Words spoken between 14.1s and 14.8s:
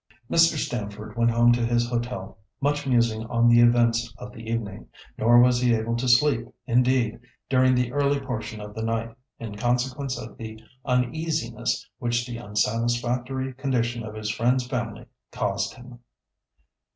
his friend's